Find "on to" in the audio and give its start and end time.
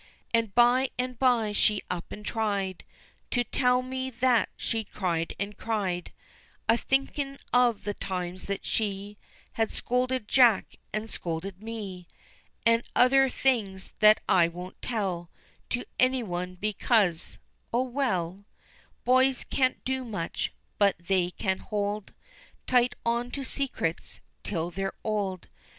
23.05-23.43